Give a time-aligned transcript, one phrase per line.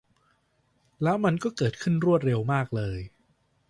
[1.03, 1.95] แล้วมันก็เกิดขึ้น
[2.25, 2.97] เร็วมากเลย